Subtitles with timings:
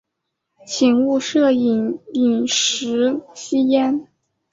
[0.65, 4.07] 请勿摄影、饮食、吸烟